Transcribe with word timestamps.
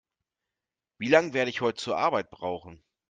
Wie 0.97 1.09
lange 1.09 1.33
werde 1.33 1.51
ich 1.51 1.61
heute 1.61 1.77
zur 1.79 1.99
Arbeit 1.99 2.31
brauchen? 2.31 2.83